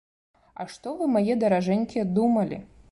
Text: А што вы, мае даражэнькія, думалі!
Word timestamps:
А 0.63 0.67
што 0.75 0.95
вы, 1.03 1.11
мае 1.19 1.37
даражэнькія, 1.45 2.11
думалі! 2.19 2.57